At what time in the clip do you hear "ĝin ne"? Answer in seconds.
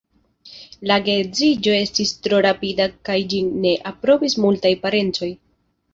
3.35-3.75